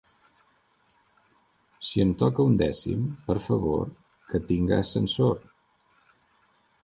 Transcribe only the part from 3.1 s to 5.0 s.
per favor, que tinga